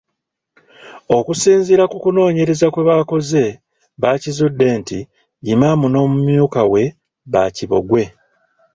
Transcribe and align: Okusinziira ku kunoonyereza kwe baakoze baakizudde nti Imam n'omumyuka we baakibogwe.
Okusinziira 1.17 1.83
ku 1.91 1.97
kunoonyereza 2.03 2.67
kwe 2.73 2.81
baakoze 2.89 3.43
baakizudde 4.01 4.67
nti 4.79 4.99
Imam 5.53 5.79
n'omumyuka 5.89 6.61
we 6.71 6.83
baakibogwe. 7.33 8.03